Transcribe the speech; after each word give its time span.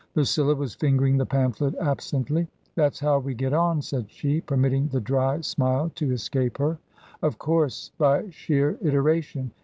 Lucilla 0.15 0.55
was 0.55 0.73
fingering 0.73 1.15
the 1.15 1.25
pamphlet 1.27 1.75
absently." 1.79 2.47
That's 2.75 2.99
how 2.99 3.19
we 3.19 3.35
get 3.35 3.53
on!" 3.53 3.81
said 3.83 4.09
she, 4.09 4.41
permitting 4.41 4.87
the 4.87 4.99
dry 4.99 5.41
smile 5.41 5.91
to 5.93 6.11
escape 6.11 6.57
her." 6.57 6.79
Of 7.21 7.37
course. 7.37 7.91
By 7.99 8.31
sheer 8.31 8.79
iteration. 8.81 9.51